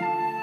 [0.00, 0.39] thank you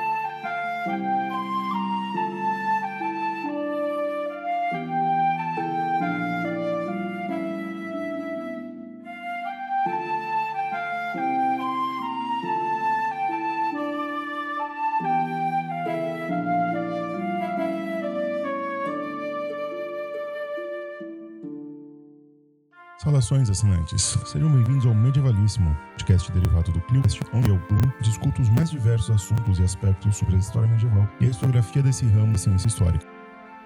[23.18, 24.18] Saudações, assinantes.
[24.26, 29.10] Sejam bem-vindos ao Medievalíssimo, podcast derivado do ClioCast, onde eu, Bruno, discuto os mais diversos
[29.10, 33.17] assuntos e aspectos sobre a história medieval e a historiografia desse ramo da ciência histórica.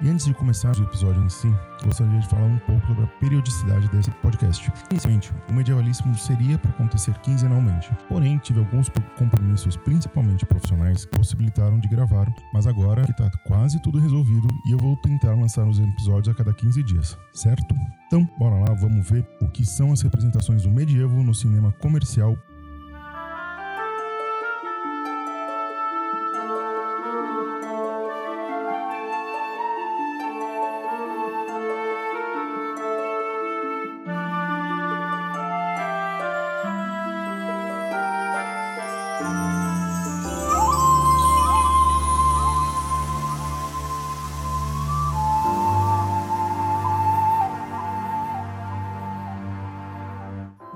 [0.04, 3.08] E antes de começar o episódio em si, gostaria de falar um pouco sobre a
[3.20, 4.72] periodicidade desse podcast.
[4.90, 11.80] Inicialmente, o medievalismo seria para acontecer quinzenalmente, porém tive alguns compromissos, principalmente profissionais, que possibilitaram
[11.80, 15.80] de gravar, mas agora que está quase tudo resolvido e eu vou tentar lançar os
[15.80, 17.76] episódios a cada 15 dias, certo?
[18.08, 22.36] Então, bora lá, vamos ver o que são as representações do medievo no cinema comercial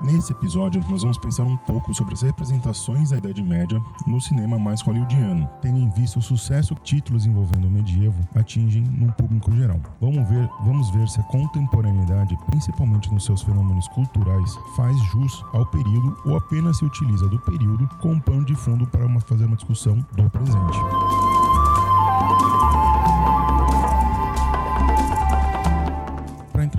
[0.06, 4.56] Nesse episódio, nós vamos pensar um pouco sobre as representações da Idade Média no cinema
[4.56, 9.50] mais hollywoodiano, tendo em vista o sucesso que títulos envolvendo o medievo atingem no público
[9.50, 9.80] geral.
[10.00, 15.66] Vamos ver, vamos ver se a contemporaneidade, principalmente nos seus fenômenos culturais, faz jus ao
[15.66, 19.56] período ou apenas se utiliza do período como pano de fundo para uma, fazer uma
[19.56, 21.25] discussão do presente.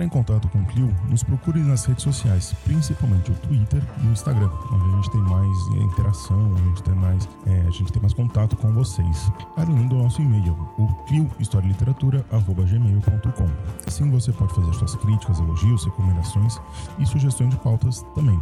[0.08, 4.11] Em contato com o Clio, nos procure nas redes sociais, principalmente o Twitter e o
[4.11, 7.91] Instagram, onde a gente tem mais é, interação, a gente tem mais, é, a gente
[7.91, 9.30] tem mais contato com vocês.
[9.58, 13.50] Além do nosso e-mail, o cliohistorialiteratura.gmail.com.
[13.85, 16.57] Assim você pode fazer suas críticas, elogios, recomendações
[16.97, 18.41] e sugestões de pautas também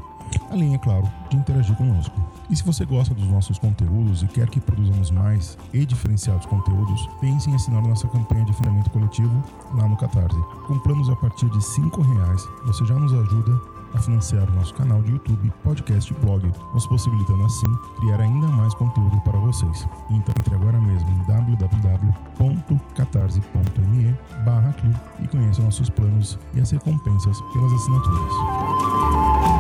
[0.51, 2.15] além, é claro, de interagir conosco.
[2.49, 7.09] E se você gosta dos nossos conteúdos e quer que produzamos mais e diferenciados conteúdos,
[7.19, 9.43] pense em assinar nossa campanha de financiamento coletivo
[9.73, 10.39] lá no Catarse.
[10.67, 14.73] Com planos a partir de R$ reais, você já nos ajuda a financiar o nosso
[14.73, 19.87] canal de YouTube, podcast e blog, nos possibilitando assim criar ainda mais conteúdo para vocês.
[20.09, 24.13] Então entre agora mesmo em www.catarse.me
[24.43, 24.75] barra
[25.21, 29.54] e conheça nossos planos e as recompensas pelas assinaturas.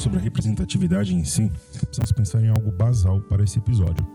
[0.00, 1.52] Sobre a representatividade em si,
[1.82, 4.06] precisamos pensar em algo basal para esse episódio.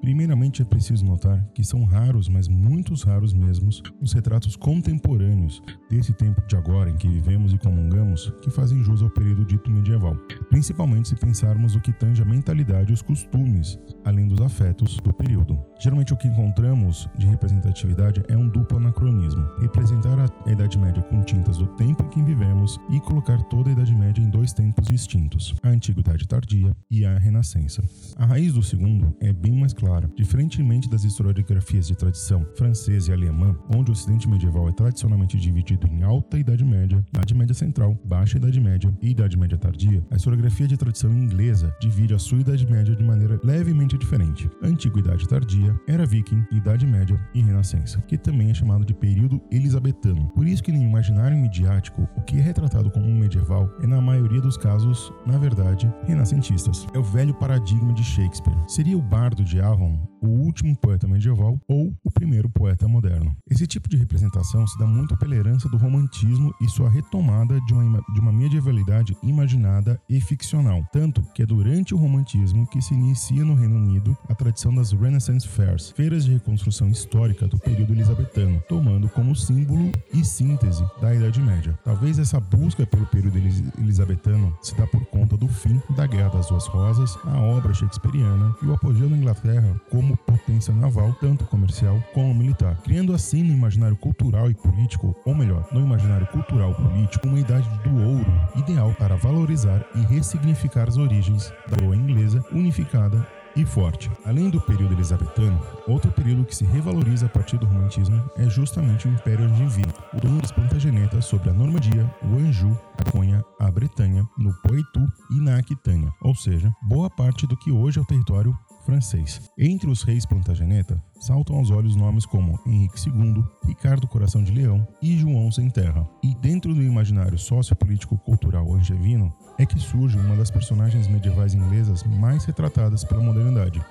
[0.00, 3.68] Primeiramente, é preciso notar que são raros, mas muitos raros mesmo,
[4.00, 9.02] os retratos contemporâneos desse tempo de agora em que vivemos e comungamos que fazem jus
[9.02, 10.14] ao período dito medieval,
[10.48, 15.12] principalmente se pensarmos o que tange a mentalidade e os costumes, além dos afetos do
[15.12, 15.58] período.
[15.80, 21.22] Geralmente, o que encontramos de representatividade é um duplo anacronismo: representar a Idade Média com
[21.22, 24.86] tintas do tempo em que vivemos e colocar toda a Idade Média em dois tempos
[24.88, 27.82] distintos, a Antiguidade Tardia e a Renascença.
[28.16, 30.10] A raiz do segundo é bem mais clara clara.
[30.14, 35.86] Diferentemente das historiografias de tradição francesa e alemã, onde o Ocidente medieval é tradicionalmente dividido
[35.86, 40.16] em Alta Idade Média, Idade Média Central, Baixa Idade Média e Idade Média Tardia, a
[40.16, 44.50] historiografia de tradição inglesa divide a sua Idade Média de maneira levemente diferente.
[44.62, 50.28] Antiguidade Tardia, Era Viking, Idade Média e Renascença, que também é chamado de período elisabetano.
[50.34, 54.40] Por isso que no imaginário midiático, o que é retratado como medieval é na maioria
[54.40, 56.86] dos casos, na verdade, renascentistas.
[56.92, 58.56] É o velho paradigma de Shakespeare.
[58.66, 60.17] Seria o bardo de avant.
[60.20, 63.34] O último poeta medieval ou o primeiro poeta moderno.
[63.50, 67.72] Esse tipo de representação se dá muito pela herança do romantismo e sua retomada de
[67.72, 72.94] uma, de uma medievalidade imaginada e ficcional, tanto que é durante o romantismo que se
[72.94, 77.92] inicia no Reino Unido a tradição das Renaissance Fairs, feiras de reconstrução histórica do período
[77.92, 81.78] elisabetano, tomando como símbolo e síntese da Idade Média.
[81.84, 83.38] Talvez essa busca pelo período
[83.78, 88.54] elisabetano se dá por conta do fim da Guerra das Duas Rosas, a obra shakespeariana
[88.62, 93.52] e o apogeu da Inglaterra como potência naval, tanto comercial como militar, criando assim no
[93.52, 98.94] imaginário cultural e político, ou melhor, no imaginário cultural político, uma idade do ouro ideal
[98.98, 103.26] para valorizar e ressignificar as origens da coroa inglesa unificada
[103.56, 104.10] e forte.
[104.24, 109.08] Além do período elisabetano, outro período que se revaloriza a partir do romantismo é justamente
[109.08, 113.70] o Império Angevino, o domínio das Plantagenetas sobre a Normandia, o Anjou, a Conha, a
[113.70, 118.06] Bretanha, no Poitou e na Aquitânia, ou seja, boa parte do que hoje é o
[118.06, 118.56] território
[118.88, 119.42] francês.
[119.58, 124.88] Entre os reis Plantageneta, saltam aos olhos nomes como Henrique II, Ricardo Coração de Leão
[125.02, 126.08] e João Sem Terra.
[126.22, 132.46] E dentro do imaginário sociopolítico-cultural angevino é que surge uma das personagens medievais inglesas mais
[132.46, 133.84] retratadas pela modernidade,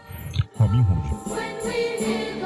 [0.55, 2.36] Robin Hood.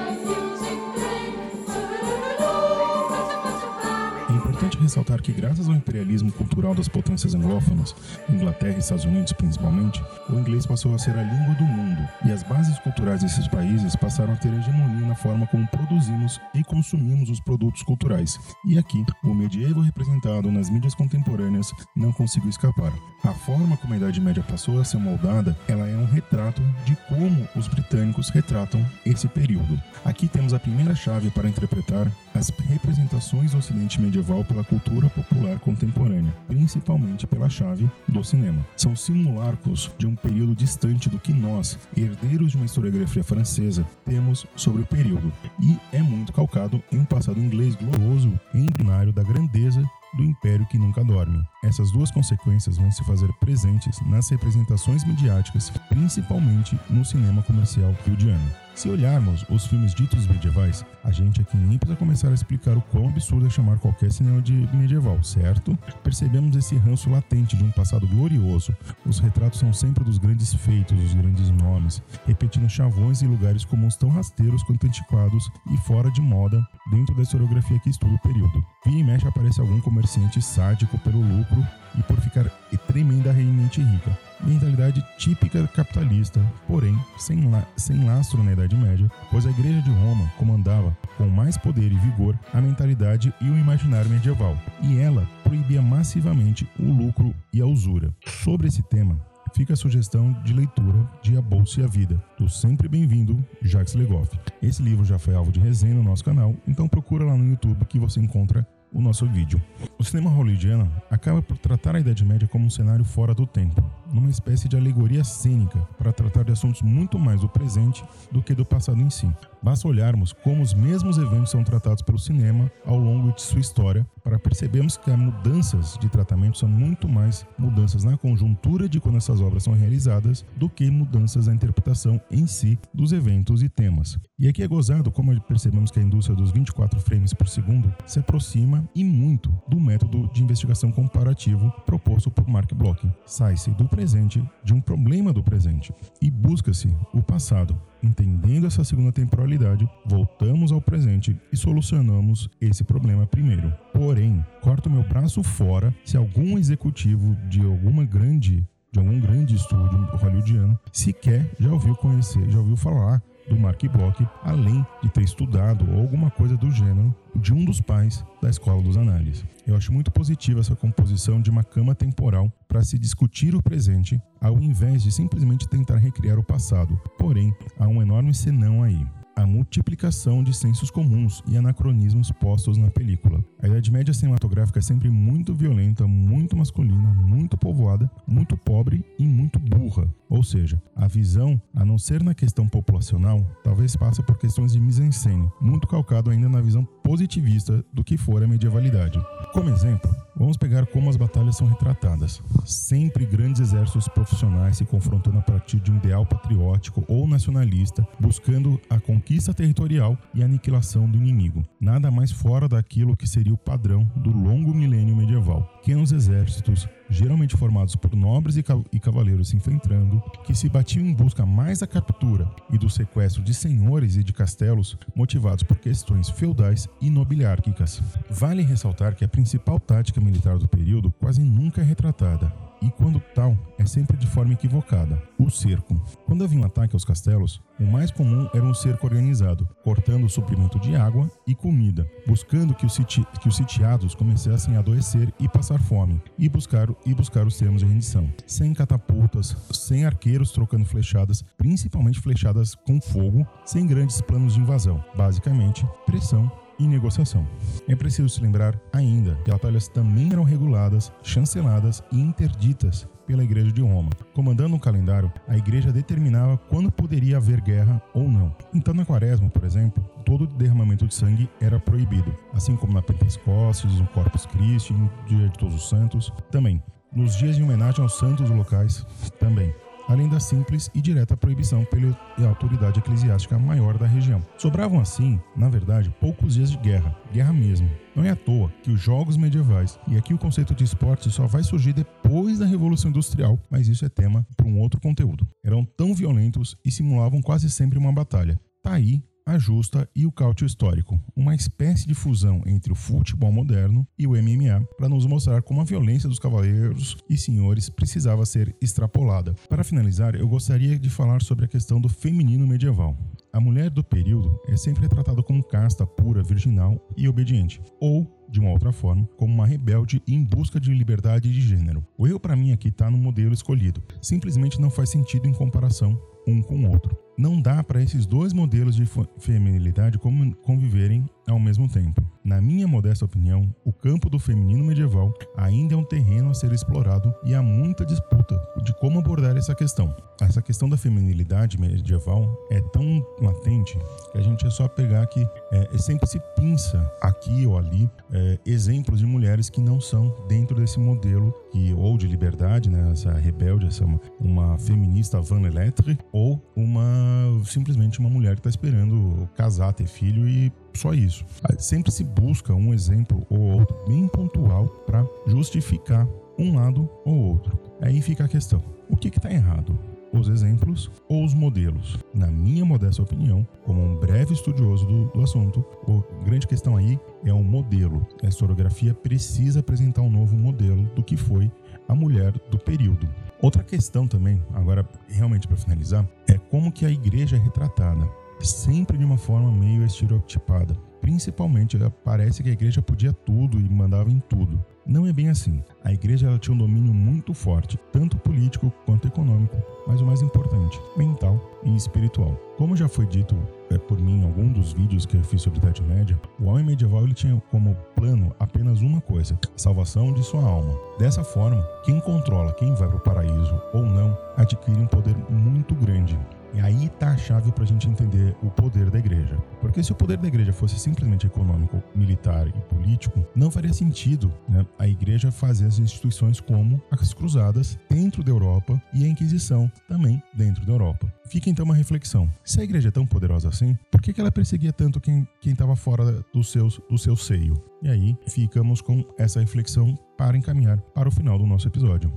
[4.92, 7.96] Ressaltar que, graças ao imperialismo cultural das potências anglófonas,
[8.30, 12.32] Inglaterra e Estados Unidos principalmente, o inglês passou a ser a língua do mundo e
[12.32, 17.30] as bases culturais desses países passaram a ter hegemonia na forma como produzimos e consumimos
[17.30, 18.38] os produtos culturais.
[18.68, 22.92] E aqui, o medievo representado nas mídias contemporâneas não conseguiu escapar.
[23.24, 26.98] A forma como a Idade Média passou a ser moldada, ela é um retrato de
[27.08, 29.80] como os britânicos retratam esse período.
[30.04, 35.60] Aqui temos a primeira chave para interpretar as representações do Ocidente medieval pela cultura popular
[35.60, 38.66] contemporânea, principalmente pela chave do cinema.
[38.76, 44.46] São simulacros de um período distante do que nós, herdeiros de uma historiografia francesa, temos
[44.56, 49.24] sobre o período, e é muito calcado em um passado inglês glorioso e embrionário da
[49.24, 49.84] grandeza
[50.14, 51.42] do império que nunca dorme.
[51.64, 58.52] Essas duas consequências vão se fazer presentes nas representações midiáticas, principalmente no cinema comercial hollywoodiano.
[58.74, 62.82] Se olharmos os filmes ditos medievais, a gente aqui nem precisa começar a explicar o
[62.82, 65.78] quão absurdo é chamar qualquer cinema de medieval, certo?
[66.04, 68.76] Percebemos esse ranço latente de um passado glorioso.
[69.06, 73.96] Os retratos são sempre dos grandes feitos, dos grandes nomes, repetindo chavões e lugares comuns
[73.96, 78.66] tão rasteiros quanto antiquados e fora de moda dentro da historiografia que estuda o período.
[78.86, 81.66] Via e mexe aparece algum comerciante sádico pelo lucro
[81.98, 82.50] e por ficar
[82.88, 84.31] tremendamente rica.
[84.44, 89.92] Mentalidade típica capitalista, porém sem, la sem lastro na Idade Média, pois a Igreja de
[89.92, 95.28] Roma comandava com mais poder e vigor a mentalidade e o imaginário medieval, e ela
[95.44, 98.14] proibia massivamente o lucro e a usura.
[98.26, 99.20] Sobre esse tema,
[99.54, 103.94] fica a sugestão de leitura de A Bolsa e a Vida, do sempre bem-vindo Jacques
[103.94, 104.40] Legoff.
[104.62, 107.86] Esse livro já foi alvo de resenha no nosso canal, então procura lá no YouTube
[107.86, 109.62] que você encontra o nosso vídeo.
[109.98, 113.82] O cinema hollywoodiano acaba por tratar a Idade Média como um cenário fora do tempo,
[114.14, 118.54] numa espécie de alegoria cênica para tratar de assuntos muito mais do presente do que
[118.54, 119.30] do passado em si.
[119.62, 124.06] Basta olharmos como os mesmos eventos são tratados pelo cinema ao longo de sua história
[124.32, 129.18] para percebermos que as mudanças de tratamento são muito mais mudanças na conjuntura de quando
[129.18, 134.18] essas obras são realizadas do que mudanças na interpretação em si dos eventos e temas.
[134.40, 138.20] E aqui é gozado como percebemos que a indústria dos 24 frames por segundo se
[138.20, 143.06] aproxima e muito do método de investigação comparativo proposto por Mark Bloch.
[143.26, 149.12] Sai-se do presente de um problema do presente e busca-se o passado Entendendo essa segunda
[149.12, 153.72] temporalidade, voltamos ao presente e solucionamos esse problema primeiro.
[153.94, 154.21] Porém,
[154.62, 160.78] corto meu braço fora se algum executivo de alguma grande de algum grande estúdio hollywoodiano
[160.92, 166.30] sequer já ouviu conhecer, já ouviu falar do Mark Bloch, além de ter estudado alguma
[166.30, 169.46] coisa do gênero de um dos pais da Escola dos Análises.
[169.66, 174.22] Eu acho muito positiva essa composição de uma cama temporal para se discutir o presente,
[174.40, 177.00] ao invés de simplesmente tentar recriar o passado.
[177.18, 182.90] Porém, há um enorme senão aí a multiplicação de sensos comuns e anacronismos postos na
[182.90, 183.44] película.
[183.62, 189.26] A Idade Média cinematográfica é sempre muito violenta, muito masculina, muito povoada, muito pobre e
[189.26, 190.08] muito burra.
[190.30, 194.80] Ou seja, a visão, a não ser na questão populacional, talvez passe por questões de
[194.80, 199.20] mise-en-scène, muito calcado ainda na visão positivista do que for a medievalidade.
[199.54, 200.10] Como exemplo,
[200.42, 202.42] vamos pegar como as batalhas são retratadas.
[202.66, 208.82] Sempre grandes exércitos profissionais se confrontando a partir de um ideal patriótico ou nacionalista, buscando
[208.90, 211.64] a conquista territorial e a aniquilação do inimigo.
[211.80, 215.62] Nada mais fora daquilo que seria o padrão do longo milênio medieval.
[215.80, 221.46] Pequenos exércitos, geralmente formados por nobres e cavaleiros se enfrentando, que se batiam em busca
[221.46, 226.88] mais da captura e do sequestro de senhores e de castelos, motivados por questões feudais
[227.02, 228.02] e nobiliárquicas.
[228.30, 232.52] Vale ressaltar que a principal tática militar do período quase nunca é retratada,
[232.82, 235.96] e quando tal, é sempre de forma equivocada: o cerco.
[236.26, 240.30] Quando havia um ataque aos castelos, o mais comum era um cerco organizado, cortando o
[240.30, 245.34] suprimento de água e comida, buscando que os, siti que os sitiados começassem a adoecer
[245.40, 248.32] e passar fome, e buscar, e buscar os termos de rendição.
[248.46, 255.04] Sem catapultas, sem arqueiros trocando flechadas, principalmente flechadas com fogo, sem grandes planos de invasão.
[255.16, 257.48] Basicamente, pressão e negociação.
[257.88, 263.72] É preciso se lembrar ainda que batalhas também eram reguladas, chanceladas e interditas pela Igreja
[263.72, 264.10] de Roma.
[264.34, 268.54] Comandando o calendário, a Igreja determinava quando poderia haver guerra ou não.
[268.74, 274.00] Então, na Quaresma, por exemplo, todo derramamento de sangue era proibido, assim como na Pentecostes,
[274.00, 276.82] no Corpus Christi, no Dia de Todos os Santos, também.
[277.14, 279.06] Nos dias em homenagem aos santos locais,
[279.40, 279.74] também.
[280.12, 284.42] Além da simples e direta proibição pela autoridade eclesiástica maior da região.
[284.58, 287.90] Sobravam assim, na verdade, poucos dias de guerra, guerra mesmo.
[288.14, 291.48] Não é à toa que os jogos medievais, e aqui o conceito de esporte só
[291.48, 295.48] vai surgir depois da Revolução Industrial, mas isso é tema para um outro conteúdo.
[295.64, 298.60] Eram tão violentos e simulavam quase sempre uma batalha.
[298.84, 303.52] Tá aí a justa e o cálcio histórico, uma espécie de fusão entre o futebol
[303.52, 308.46] moderno e o MMA para nos mostrar como a violência dos cavaleiros e senhores precisava
[308.46, 309.54] ser extrapolada.
[309.68, 313.18] Para finalizar, eu gostaria de falar sobre a questão do feminino medieval.
[313.52, 318.62] A mulher do período é sempre retratada como casta, pura, virginal e obediente, ou de
[318.62, 322.06] uma outra forma, como uma rebelde em busca de liberdade de gênero.
[322.18, 324.02] O erro para mim aqui está no modelo escolhido.
[324.22, 326.18] Simplesmente não faz sentido em comparação
[326.48, 327.18] um com o outro.
[327.42, 329.04] Não dá para esses dois modelos de
[329.40, 330.20] feminilidade
[330.62, 332.22] conviverem ao mesmo tempo.
[332.44, 336.72] Na minha modesta opinião, o campo do feminino medieval ainda é um terreno a ser
[336.72, 340.16] explorado e há muita disputa de como abordar essa questão.
[340.42, 344.00] Essa questão da feminilidade medieval é tão latente
[344.32, 348.58] que a gente é só pegar que é, sempre se pinça aqui ou ali é,
[348.66, 353.32] exemplos de mulheres que não são dentro desse modelo que, ou de liberdade, né, essa
[353.34, 359.48] rebelde, essa uma, uma feminista van lettre, ou uma simplesmente uma mulher que está esperando
[359.56, 361.46] casar, ter filho e só isso.
[361.78, 367.78] Sempre se busca um exemplo ou outro bem pontual para justificar um lado ou outro.
[368.02, 369.98] Aí fica a questão: o que está errado?
[370.34, 372.18] Os exemplos ou os modelos?
[372.34, 377.20] Na minha modesta opinião, como um breve estudioso do, do assunto, a grande questão aí
[377.44, 378.26] é o modelo.
[378.42, 381.70] A historiografia precisa apresentar um novo modelo do que foi
[382.08, 383.28] a mulher do período.
[383.62, 389.18] Outra questão também, agora realmente para finalizar, é como que a igreja é retratada sempre
[389.18, 390.96] de uma forma meio estereotipada.
[391.22, 394.84] Principalmente, parece que a igreja podia tudo e mandava em tudo.
[395.06, 395.84] Não é bem assim.
[396.04, 399.78] A igreja tinha um domínio muito forte, tanto político quanto econômico,
[400.08, 402.56] mas o mais importante, mental e espiritual.
[402.76, 403.56] Como já foi dito
[403.92, 406.66] é, por mim em algum dos vídeos que eu fiz sobre a Idade Média, o
[406.66, 410.98] homem medieval ele tinha como plano apenas uma coisa: a salvação de sua alma.
[411.20, 415.94] Dessa forma, quem controla quem vai para o paraíso ou não adquire um poder muito
[415.94, 416.38] grande
[416.74, 419.58] e aí está a chave para a gente entender o poder da igreja.
[419.80, 424.54] Porque se o poder da igreja fosse simplesmente econômico, militar e político, não faria sentido
[424.68, 429.92] né, a igreja fazer as instituições como as cruzadas dentro da Europa e a Inquisição
[430.08, 431.32] também dentro da Europa.
[431.48, 432.50] Fica então uma reflexão.
[432.64, 435.96] Se a igreja é tão poderosa assim, por que, que ela perseguia tanto quem estava
[435.96, 437.82] fora do, seus, do seu seio?
[438.02, 442.32] E aí ficamos com essa reflexão para encaminhar para o final do nosso episódio.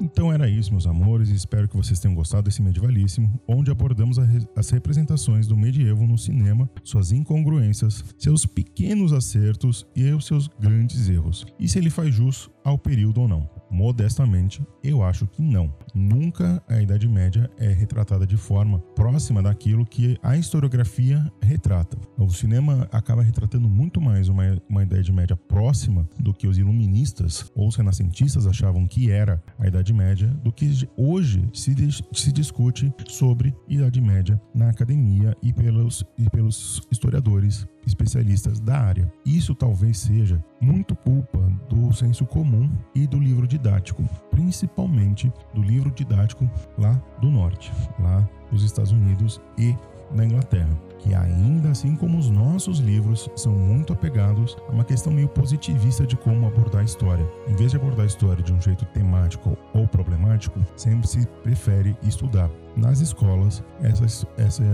[0.00, 4.18] Então era isso, meus amores, espero que vocês tenham gostado desse medievalíssimo, onde abordamos
[4.56, 11.08] as representações do medievo no cinema, suas incongruências, seus pequenos acertos e os seus grandes
[11.08, 13.48] erros, e se ele faz jus ao período ou não.
[13.70, 15.74] Modestamente, eu acho que não.
[15.94, 21.98] Nunca a Idade Média é retratada de forma próxima daquilo que a historiografia retrata.
[22.16, 27.50] O cinema acaba retratando muito mais uma, uma Idade Média próxima do que os iluministas
[27.54, 31.74] ou os renascentistas achavam que era a Idade Média, do que hoje se,
[32.12, 39.10] se discute sobre Idade Média na academia e pelos, e pelos historiadores especialistas da área.
[39.24, 45.90] Isso talvez seja muito culpa do senso comum e do livro didático, principalmente do livro
[45.90, 49.74] didático lá do norte, lá dos Estados Unidos e
[50.14, 55.12] na Inglaterra, que ainda assim como os nossos livros são muito apegados a uma questão
[55.12, 57.26] meio positivista de como abordar a história.
[57.46, 61.96] Em vez de abordar a história de um jeito temático ou problemático, sempre se prefere
[62.02, 64.64] estudar nas escolas essa, essa,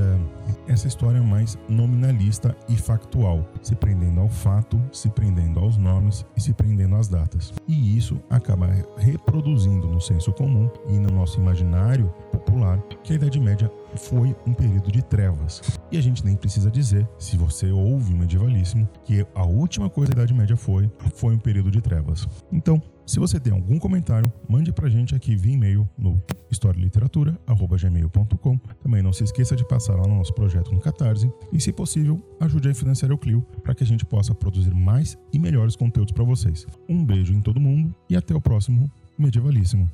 [0.69, 6.41] essa história mais nominalista e factual, se prendendo ao fato, se prendendo aos nomes e
[6.41, 7.53] se prendendo às datas.
[7.67, 12.13] E isso acaba reproduzindo no senso comum e no nosso imaginário
[12.45, 15.63] popular que a Idade Média foi um período de trevas.
[15.91, 20.13] E a gente nem precisa dizer, se você ouve o medievalíssimo, que a última coisa
[20.13, 22.29] da Idade Média foi, foi um período de trevas.
[22.53, 26.21] Então, se você tem algum comentário, mande pra gente aqui via e-mail no
[26.51, 28.59] historialiteratura.gmail.com.
[28.83, 32.21] Também não se esqueça de passar lá no nosso projeto no Catarse e, se possível,
[32.41, 36.13] ajude a financiar o Clio para que a gente possa produzir mais e melhores conteúdos
[36.13, 36.67] para vocês.
[36.89, 39.89] Um beijo em todo mundo e até o próximo Medievalíssimo.